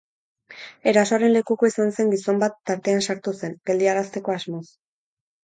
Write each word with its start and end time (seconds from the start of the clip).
Erasoaren 0.91 1.31
lekuko 1.35 1.69
izan 1.71 1.93
zen 1.97 2.09
gizon 2.15 2.41
bat 2.45 2.57
tartean 2.71 3.05
sartu 3.09 3.35
zen, 3.43 3.55
geldiarazteko 3.73 4.37
asmoz. 4.41 4.65